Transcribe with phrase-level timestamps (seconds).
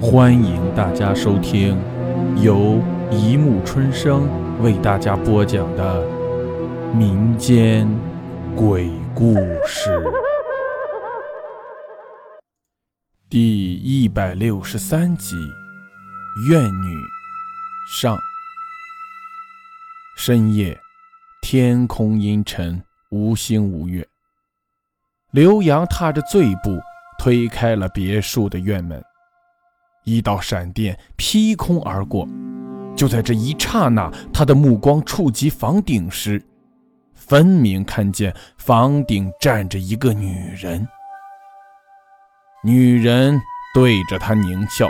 [0.00, 1.76] 欢迎大家收听
[2.40, 4.28] 由一木春生
[4.62, 6.06] 为大家播讲的
[6.94, 7.88] 民间
[8.54, 9.34] 鬼故
[9.66, 10.00] 事
[13.28, 15.34] 第一百六十三集
[16.48, 16.94] 《怨女》
[18.00, 18.16] 上。
[20.16, 20.78] 深夜，
[21.42, 22.80] 天空阴沉，
[23.10, 24.06] 无星无月。
[25.32, 26.78] 刘洋踏着醉步
[27.18, 29.04] 推开了别墅的院门，
[30.08, 32.28] 一道闪电劈空而过。
[32.96, 36.42] 就在这一刹那，他的目光触及房顶时，
[37.14, 40.86] 分明看见房顶站着一个女人。
[42.64, 43.40] 女人
[43.74, 44.88] 对着他狞笑。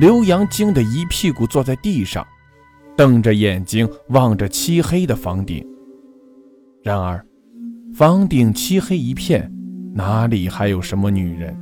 [0.00, 2.26] 刘洋惊得一屁股坐在地上。
[2.96, 5.64] 瞪着眼睛望着漆黑的房顶，
[6.82, 7.24] 然而
[7.94, 9.48] 房顶漆黑一片，
[9.94, 11.56] 哪里还有什么女人？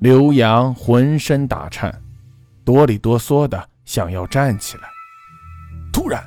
[0.00, 1.94] 刘洋浑身打颤，
[2.64, 4.84] 哆里哆嗦的想要站起来，
[5.92, 6.24] 突然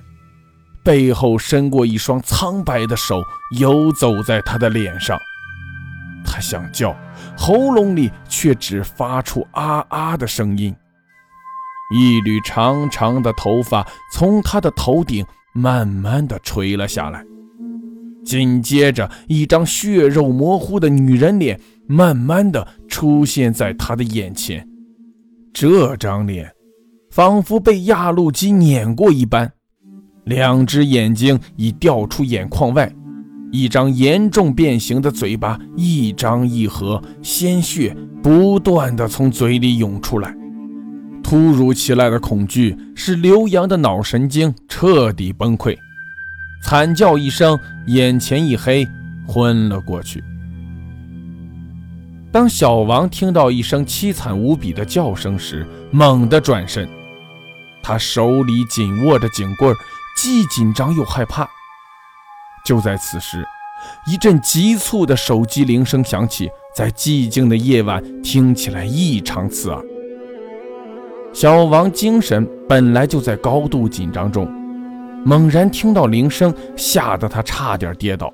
[0.83, 3.19] 背后伸过一双苍白的手，
[3.57, 5.17] 游走在他的脸上。
[6.23, 6.95] 他想叫，
[7.35, 10.75] 喉咙里却只发出啊啊的声音。
[11.95, 17.25] 一缕长长的头发从他的头顶慢慢的垂了下来，
[18.23, 24.63] 紧接着，一张血肉模糊的女人脸慢慢的出现在他的眼前。
[25.51, 26.51] 这张脸
[27.09, 29.51] 仿佛被压路机碾过一般，
[30.25, 32.93] 两只眼睛已掉出眼眶外，
[33.51, 40.31] 一张严重变形的嘴巴一张一合，鲜血不断的从嘴里涌出来。
[41.23, 45.75] 突如其来的恐惧使刘洋的脑神经彻底崩溃，
[46.63, 48.87] 惨叫一声，眼前一黑，
[49.25, 50.23] 昏了过去。
[52.33, 56.89] 当小王听到一声凄惨无比的叫声时，猛地转身，
[57.83, 59.71] 他手里紧握着警棍，
[60.17, 61.47] 既紧张又害怕。
[62.65, 63.45] 就在此时，
[64.07, 69.79] 一阵急促的手机铃声响起，在寂静的夜晚听起来异常刺耳。
[71.33, 74.51] 小王精神本来就在高度紧张中，
[75.23, 78.33] 猛然听到铃声，吓得他差点跌倒。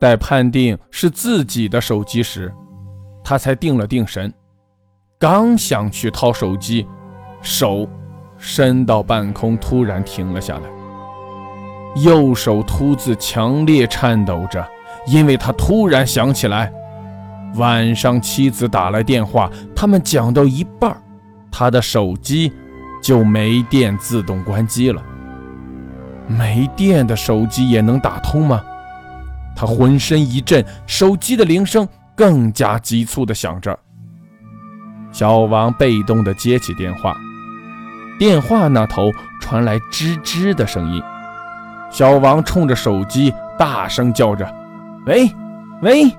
[0.00, 2.52] 待判定是自己的手机时，
[3.24, 4.32] 他才定了定神，
[5.18, 6.86] 刚想去掏手机，
[7.40, 7.88] 手
[8.36, 10.62] 伸到半空，突然停了下来。
[12.02, 14.64] 右手突自强烈颤抖着，
[15.06, 16.70] 因为他突然想起来，
[17.54, 20.94] 晚上妻子打来电话，他们讲到一半
[21.50, 22.52] 他的手机
[23.02, 25.02] 就没电，自动关机了。
[26.26, 28.62] 没电的手机也能打通吗？
[29.56, 33.78] 他浑身一震，手机的铃声更加急促地响着。
[35.12, 37.16] 小王被动地接起电话，
[38.18, 41.02] 电话那头传来吱吱的声音。
[41.90, 44.52] 小王冲着手机大声叫着
[45.06, 45.30] ：“喂，
[45.82, 46.10] 喂！”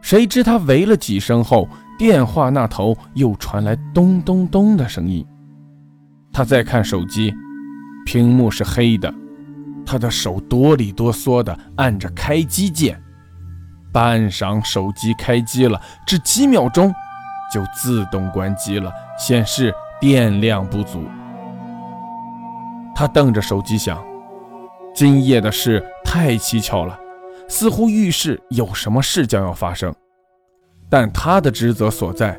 [0.00, 1.68] 谁知他喂了几声后。
[1.98, 5.26] 电话那头又传来咚咚咚的声音，
[6.30, 7.32] 他再看手机，
[8.04, 9.10] 屏幕是黑的，
[9.86, 13.02] 他的手哆里哆嗦地按着开机键，
[13.96, 16.94] 半晌手机开机了，只几秒钟
[17.50, 21.02] 就自动关机了，显示电量不足。
[22.94, 24.04] 他瞪着手机想，
[24.94, 27.00] 今夜的事太蹊跷了，
[27.48, 29.90] 似乎预示有什么事将要发生。
[30.90, 32.38] 但他的职责所在，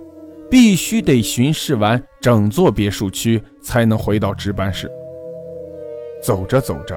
[0.51, 4.87] 必须得巡视完整座别墅区，才能回到值班室。
[6.21, 6.95] 走着走着，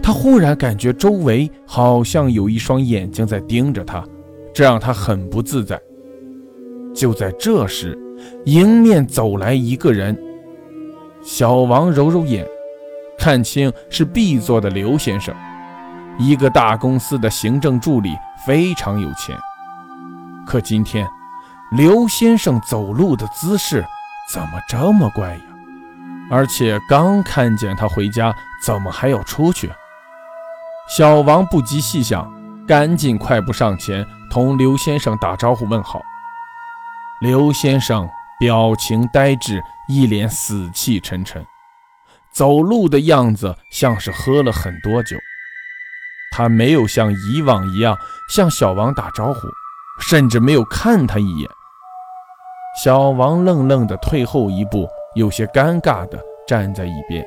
[0.00, 4.04] 他忽然感觉周围好像有一双眼睛在盯着他，
[4.54, 5.80] 这让他很不自在。
[6.94, 7.98] 就在这时，
[8.44, 10.16] 迎面走来一个人。
[11.22, 12.46] 小王揉揉眼，
[13.18, 15.34] 看清是 B 座的刘先生，
[16.18, 18.10] 一个大公司的行政助理，
[18.46, 19.36] 非常有钱。
[20.46, 21.06] 可今天，
[21.70, 23.84] 刘先生走路的姿势
[24.32, 25.42] 怎么这么怪呀？
[26.30, 28.34] 而且刚看见他回家，
[28.64, 29.70] 怎么还要出去？
[30.96, 32.30] 小王不及细想，
[32.66, 36.02] 赶紧快步上前，同刘先生打招呼问好。
[37.22, 38.06] 刘先生
[38.38, 41.42] 表情呆滞，一脸死气沉沉，
[42.30, 45.16] 走路的样子像是喝了很多酒。
[46.30, 47.96] 他没有像以往一样
[48.28, 49.40] 向小王打招呼。
[50.00, 51.48] 甚至没有看他一眼。
[52.82, 56.18] 小王愣愣地退后一步，有些尴尬地
[56.48, 57.24] 站在一边。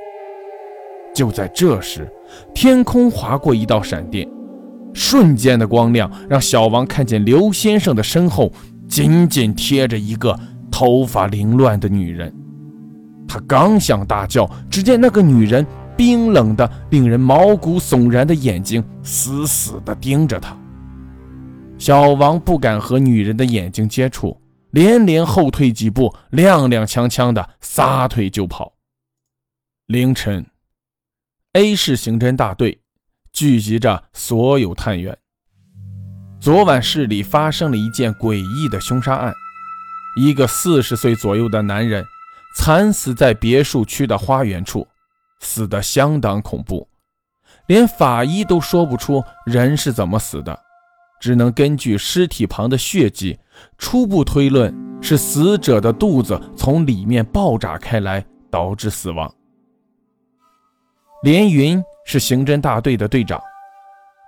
[1.15, 2.07] 就在这时，
[2.53, 4.29] 天空划过一道闪电，
[4.93, 8.51] 瞬间的光亮让小王看见刘先生的身后
[8.87, 10.37] 紧紧贴着一个
[10.69, 12.31] 头发凌乱的女人。
[13.27, 15.65] 他刚想大叫，只见那个女人
[15.95, 20.55] 冰冷的、令人毛骨悚然的眼睛死死地盯着他。
[21.77, 24.37] 小王不敢和女人的眼睛接触，
[24.71, 28.73] 连连后退几步，踉踉跄跄的撒腿就跑。
[29.87, 30.45] 凌晨
[31.55, 32.81] ，A 市刑侦大队
[33.31, 35.17] 聚集着所有探员。
[36.41, 39.33] 昨晚市里发生了一件诡异的凶杀案，
[40.19, 42.03] 一个四十岁左右的男人
[42.57, 44.85] 惨死在别墅区的花园处，
[45.39, 46.89] 死得相当恐怖，
[47.67, 50.59] 连法医都说不出人是怎么死的。
[51.21, 53.39] 只能根据尸体旁的血迹，
[53.77, 59.33] 初步推论是死者的肚子从里面爆炸开来导致死亡。
[61.25, 63.41] 连云是刑侦大队的队长，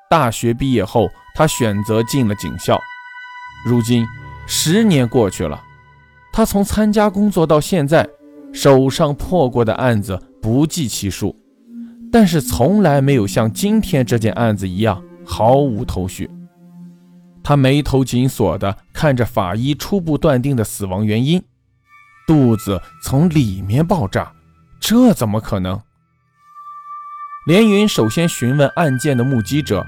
[0.10, 2.76] 大学毕业后，他选择进了警校。
[3.68, 4.04] 如今
[4.48, 5.62] 十年过去了，
[6.34, 8.10] 他从参加工作到现在，
[8.52, 11.36] 手上破过的案子不计其数，
[12.12, 16.28] 但是从来没有像今天这件案子一样毫无头绪。
[17.44, 21.40] 他眉头紧锁地看着法医初步断定的死亡原因：
[22.26, 24.34] 肚子从里面爆炸，
[24.80, 25.80] 这怎么可能？
[27.48, 29.82] 连云首先询问案件的目击者，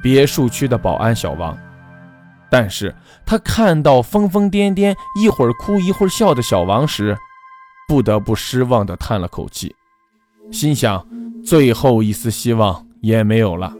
[0.00, 1.58] 别墅区的保安小王。
[2.48, 2.94] 但是
[3.26, 7.18] 他看到疯疯癫癫、一会儿哭一会儿笑的小王时，
[7.88, 9.74] 不得不失望地叹了口气，
[10.52, 11.04] 心想
[11.44, 13.74] 最后一丝希望也没有了。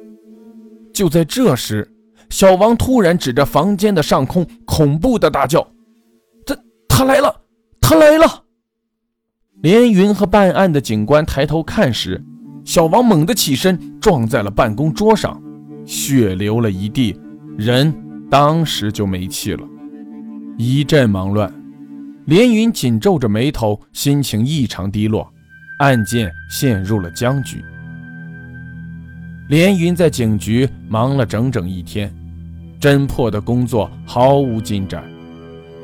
[0.93, 1.89] 就在这时，
[2.31, 5.65] 小王突然指着房间的上空，恐怖的大叫
[6.45, 6.57] ：“他
[6.89, 7.43] 他来了，
[7.81, 8.43] 他来了！”
[9.63, 12.21] 连云和办案的警官抬头看时，
[12.65, 15.41] 小王猛地起身，撞在了办公桌上，
[15.85, 17.19] 血流了一地，
[17.57, 17.93] 人
[18.31, 19.67] 当时就没气了。
[20.57, 21.53] 一阵忙乱，
[22.27, 25.33] 连云紧皱着眉头，心情异常低落，
[25.79, 27.65] 案件陷入了僵局。
[29.49, 32.15] 连云在警局忙了整整一天。
[32.81, 35.05] 侦破的工作毫无进展，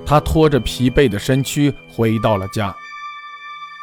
[0.07, 2.75] 他拖着疲惫的身躯回到了家。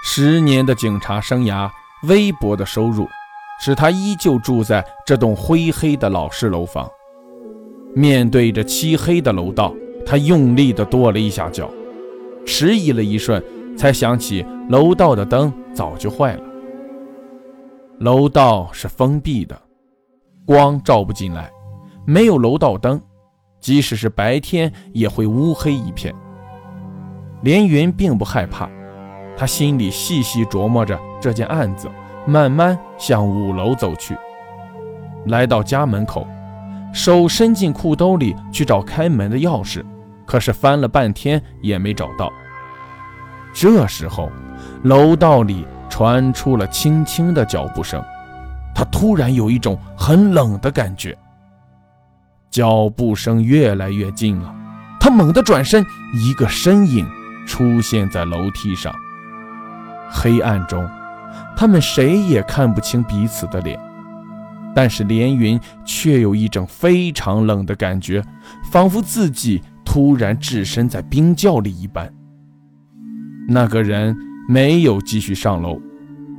[0.03, 1.69] 十年的警察生涯，
[2.03, 3.07] 微薄的收入，
[3.59, 6.89] 使他依旧住在这栋灰黑的老式楼房。
[7.95, 9.73] 面对着漆黑的楼道，
[10.05, 11.69] 他用力地跺了一下脚，
[12.45, 13.41] 迟疑了一瞬，
[13.77, 16.43] 才想起楼道的灯早就坏了。
[17.99, 19.57] 楼道是封闭的，
[20.45, 21.49] 光照不进来。
[22.05, 22.99] 没有楼道灯，
[23.61, 26.13] 即使是白天也会乌黑一片。
[27.43, 28.69] 连云并不害怕，
[29.37, 31.89] 他心里细细琢磨着这件案子，
[32.27, 34.13] 慢慢向五楼走去。
[35.27, 36.27] 来到家门口，
[36.93, 39.81] 手伸进裤兜里去找开门的钥匙，
[40.25, 42.29] 可是翻了半天也没找到。
[43.53, 44.29] 这时候，
[44.83, 48.03] 楼道里传出了轻轻的脚步声，
[48.75, 51.17] 他突然有一种很冷的感觉。
[52.51, 54.53] 脚步声越来越近了，
[54.99, 57.07] 他猛地转身，一个身影
[57.47, 58.93] 出现在楼梯上。
[60.11, 60.87] 黑暗中，
[61.55, 63.79] 他们谁也看不清彼此的脸，
[64.75, 68.23] 但是连云却有一种非常冷的感觉，
[68.71, 72.11] 仿佛自己突然置身在冰窖里一般。
[73.47, 74.15] 那个人
[74.47, 75.79] 没有继续上楼，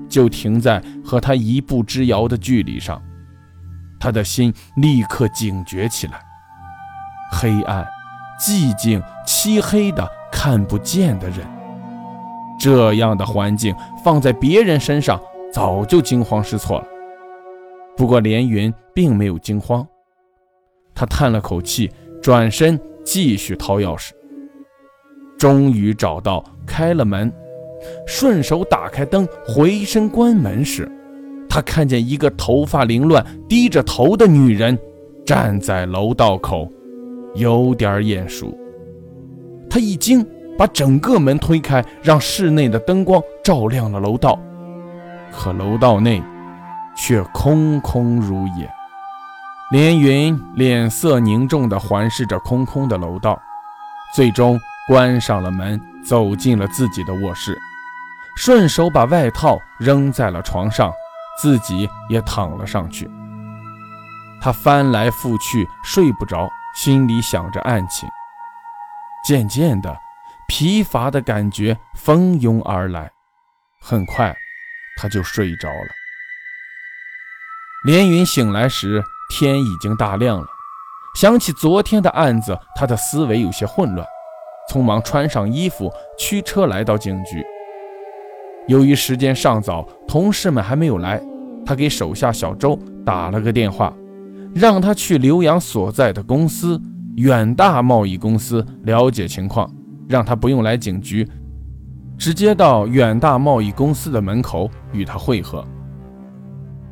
[0.08, 3.00] 就停在和他一步之遥的距离上。
[4.00, 6.20] 他的心立刻警觉起来。
[7.32, 7.86] 黑暗、
[8.38, 11.38] 寂静、漆黑的看不见的人，
[12.58, 15.20] 这样的环境放在别人身上
[15.52, 16.86] 早就惊慌失措了。
[17.96, 19.86] 不过连云并没有惊慌，
[20.94, 21.90] 他叹了口气，
[22.22, 24.10] 转身继续掏钥匙。
[25.38, 27.30] 终于找到，开了门，
[28.06, 30.90] 顺手打开灯，回身关门时。
[31.48, 34.76] 他看见一个头发凌乱、低着头的女人
[35.24, 36.68] 站在楼道口，
[37.34, 38.56] 有点眼熟。
[39.70, 40.26] 他一惊，
[40.58, 44.38] 把整个门推开，让室内的灯光照亮了楼道。
[45.32, 46.22] 可楼道内
[46.96, 48.70] 却空空如也。
[49.70, 53.40] 连云脸色凝重地环视着空空的楼道，
[54.14, 57.58] 最终关上了门，走进了自己的卧室，
[58.36, 60.92] 顺手把外套扔在了床上。
[61.36, 63.10] 自己也躺了上去，
[64.40, 68.08] 他翻来覆去睡不着，心里想着案情。
[69.26, 69.98] 渐渐的，
[70.48, 73.10] 疲乏的感觉蜂拥而来，
[73.80, 74.34] 很快
[74.96, 75.88] 他就睡着了。
[77.84, 80.46] 连云醒来时，天已经大亮了。
[81.16, 84.06] 想起昨天的案子，他的思维有些混乱，
[84.70, 87.44] 匆忙穿上衣服，驱车来到警局。
[88.66, 91.22] 由于时间尚早，同事们还没有来，
[91.66, 93.94] 他给手下小周打了个电话，
[94.54, 96.80] 让他去刘洋所在的公司
[97.16, 99.70] 远大贸易公司了解情况，
[100.08, 101.28] 让他不用来警局，
[102.18, 105.66] 直接到远大贸易公司的门口与他会合。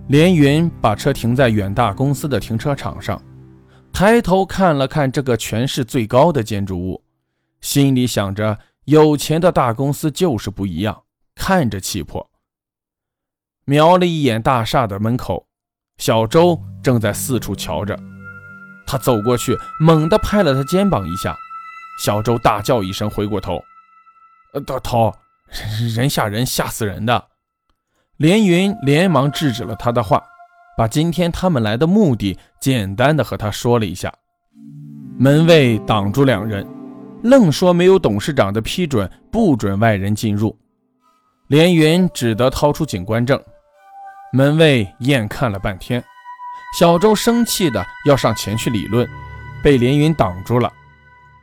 [0.08, 3.20] 连云把车停在远大公司的停车场上，
[3.92, 7.02] 抬头看了看这个全市最高的建筑物，
[7.60, 11.02] 心里想着：有钱的大公司就是不一样。
[11.34, 12.28] 看着气魄，
[13.64, 15.46] 瞄了一眼大厦的门口，
[15.96, 17.98] 小周正在四处瞧着。
[18.86, 21.34] 他走过去，猛地拍了他肩膀一下。
[21.98, 23.62] 小周大叫一声，回过头
[24.54, 25.12] ：“呃，头，
[25.94, 27.28] 人吓人，吓死人的！”
[28.18, 30.22] 连云连忙制止了他的话，
[30.76, 34.12] 把今天他们来的目的简单的和他说了一下。
[35.18, 36.66] 门卫挡住两人，
[37.22, 40.58] 愣说没有董事长的批准，不准外人进入。
[41.48, 43.40] 连云只得掏出警官证，
[44.32, 46.02] 门卫验看了半天，
[46.78, 49.06] 小周生气的要上前去理论，
[49.62, 50.72] 被连云挡住了。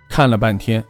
[0.10, 0.84] 看了半天，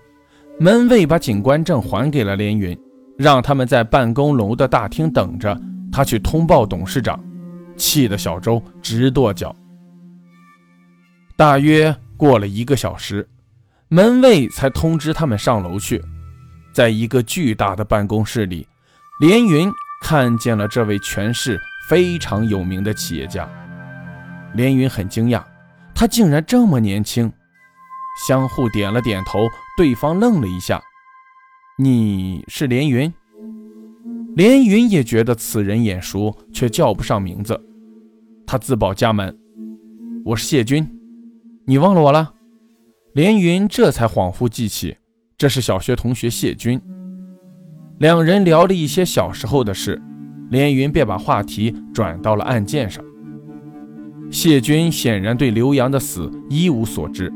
[0.60, 2.76] 门卫把警官证还给了连云，
[3.18, 5.56] 让他们在办公楼的大厅等着，
[5.92, 7.24] 他去通报董事长。
[7.76, 9.56] 气得小周直跺脚。
[11.38, 13.26] 大约过了一个小时，
[13.88, 16.04] 门卫才通知他们上楼去，
[16.74, 18.68] 在一个巨大的办公室里。
[19.22, 19.72] 连云
[20.02, 21.58] 看见了这位全市
[21.88, 23.48] 非常有名的企业家，
[24.54, 25.42] 连云很惊讶，
[25.96, 27.32] 他竟然这么年轻。
[28.28, 29.48] 相互点了点头，
[29.78, 30.82] 对方愣了一下
[31.80, 33.12] ：“你是连云？”
[34.36, 37.60] 连云也觉得此人眼熟，却叫不上名字。
[38.46, 39.38] 他自报家门
[40.26, 40.88] ：“我是谢军，
[41.66, 42.34] 你忘了我了？”
[43.14, 44.98] 连云这才恍惚记起，
[45.38, 46.80] 这是小学同学谢军。
[47.98, 50.02] 两人聊了一些小时候的事，
[50.50, 53.04] 连云便把话题转到了案件上。
[54.32, 57.34] 谢军显然对刘洋的死一无所知。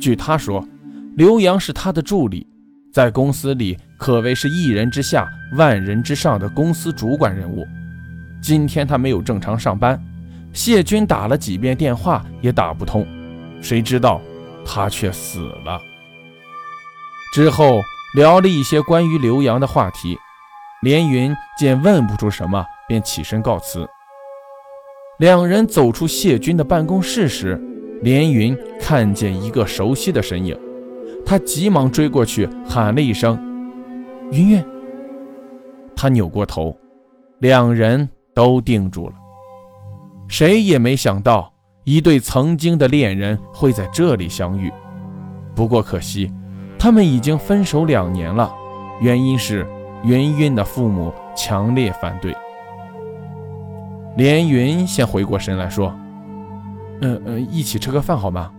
[0.00, 0.66] 据他说，
[1.16, 2.46] 刘洋是他的助理，
[2.92, 7.66] 在公司里可谓是一人之下、万人之上的公司主管人物。
[8.42, 10.00] 今天他没有正常上班，
[10.52, 13.06] 谢军打了几遍电话也打不通，
[13.60, 14.20] 谁知道
[14.64, 15.80] 他却死了。
[17.32, 17.80] 之后。
[18.14, 20.16] 聊了一些关于刘洋的话题，
[20.80, 23.86] 连云见问不出什么，便起身告辞。
[25.18, 27.60] 两人走出谢军的办公室时，
[28.02, 30.58] 连云看见一个熟悉的身影，
[31.24, 33.38] 他急忙追过去，喊了一声
[34.32, 34.64] ：“云云。”
[35.96, 36.76] 他扭过头，
[37.38, 39.14] 两人都定住了。
[40.28, 41.52] 谁也没想到，
[41.84, 44.72] 一对曾经的恋人会在这里相遇。
[45.54, 46.32] 不过可惜。
[46.80, 48.54] 他们已经分手两年了，
[49.00, 49.66] 原因是
[50.04, 52.32] 云云的父母强烈反对。
[54.16, 55.92] 连云先回过神来说
[57.00, 58.50] ：“嗯嗯，一起吃个饭好吗？”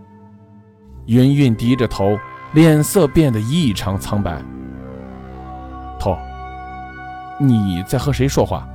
[1.06, 2.18] 云云低着头，
[2.52, 4.40] 脸色变得异常苍白。
[5.98, 6.16] 头，
[7.38, 8.68] 你在和谁说话？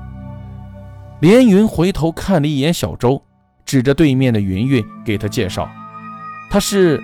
[1.21, 3.21] 连云回头看了一眼小周，
[3.65, 5.69] 指着对面的云云给他介绍
[6.51, 7.01] ：“他是。”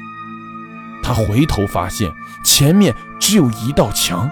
[1.04, 2.12] 他回头发现
[2.44, 4.30] 前面只有一道墙，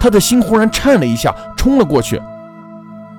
[0.00, 2.20] 他的心忽然颤了一下，冲了过去。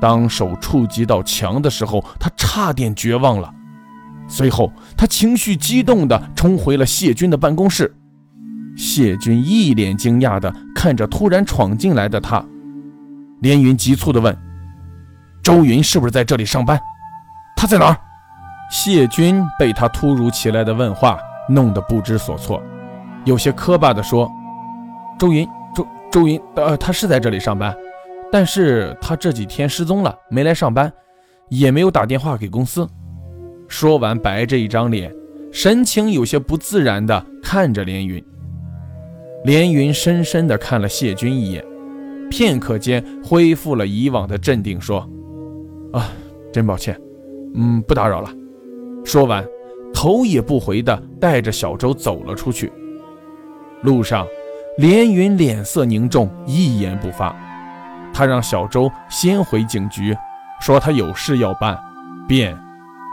[0.02, 3.54] 当手触及到墙的时候，他差点绝望了。
[4.30, 7.94] 随后，他情绪激动地冲回了谢军的办公室。
[8.78, 12.42] 谢军一脸惊讶地看着突然闯进来的他，
[13.42, 14.38] 连云急促地问
[15.44, 16.80] ：“周云是不是在这里上班？
[17.58, 17.98] 他在哪儿？”
[18.72, 21.20] 谢军被他突如其来的问话。
[21.52, 22.62] 弄得不知所措，
[23.26, 24.32] 有些磕巴地说
[25.18, 27.76] ：“周云，周周云，呃，他是在这里上班，
[28.32, 30.94] 但是他这几天失踪了，没来上班，
[31.48, 32.88] 也没有打电话给公司。”
[33.70, 35.16] 说完，白着一张脸，
[35.54, 38.22] 神情有些不自然地看着连云。
[39.46, 41.64] 连云深深地看了谢军一眼，
[42.30, 45.10] 片刻间恢复了以往的镇定，说
[45.94, 46.12] ：“啊，
[46.52, 47.00] 真抱歉，
[47.56, 48.30] 嗯，不打扰了。”
[49.06, 49.46] 说完。
[49.92, 52.72] 头也不回地带着小周走了出去。
[53.82, 54.26] 路上，
[54.78, 57.36] 连云脸色凝重，一言不发。
[58.14, 60.16] 他让小周先回警局，
[60.62, 61.78] 说他有事要办，
[62.28, 62.56] 便